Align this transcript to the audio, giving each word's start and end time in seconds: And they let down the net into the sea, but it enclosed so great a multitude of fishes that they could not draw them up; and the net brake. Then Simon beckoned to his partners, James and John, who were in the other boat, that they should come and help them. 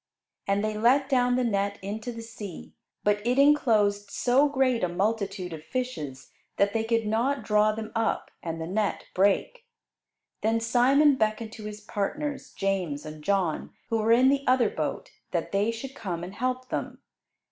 And 0.47 0.63
they 0.63 0.75
let 0.75 1.09
down 1.09 1.35
the 1.35 1.43
net 1.43 1.77
into 1.83 2.11
the 2.11 2.23
sea, 2.23 2.73
but 3.03 3.21
it 3.23 3.37
enclosed 3.37 4.09
so 4.09 4.49
great 4.49 4.83
a 4.83 4.89
multitude 4.89 5.53
of 5.53 5.63
fishes 5.63 6.31
that 6.57 6.73
they 6.73 6.83
could 6.83 7.05
not 7.05 7.43
draw 7.43 7.71
them 7.71 7.91
up; 7.93 8.31
and 8.41 8.59
the 8.59 8.65
net 8.65 9.03
brake. 9.13 9.63
Then 10.41 10.59
Simon 10.59 11.17
beckoned 11.17 11.51
to 11.51 11.65
his 11.65 11.81
partners, 11.81 12.51
James 12.53 13.05
and 13.05 13.23
John, 13.23 13.73
who 13.89 13.99
were 13.99 14.11
in 14.11 14.29
the 14.29 14.43
other 14.47 14.71
boat, 14.71 15.11
that 15.29 15.51
they 15.51 15.69
should 15.69 15.93
come 15.93 16.23
and 16.23 16.33
help 16.33 16.69
them. 16.69 17.03